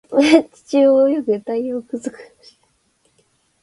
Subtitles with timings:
[0.51, 2.57] 地中を泳ぐダイオウグソクムシ